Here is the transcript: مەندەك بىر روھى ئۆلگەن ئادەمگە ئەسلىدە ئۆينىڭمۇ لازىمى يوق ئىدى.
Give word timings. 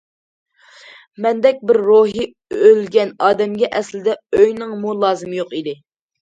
مەندەك 1.25 1.59
بىر 1.71 1.77
روھى 1.87 2.23
ئۆلگەن 2.61 3.13
ئادەمگە 3.27 3.71
ئەسلىدە 3.81 4.17
ئۆينىڭمۇ 4.39 4.97
لازىمى 5.05 5.39
يوق 5.43 5.55
ئىدى. 5.61 5.77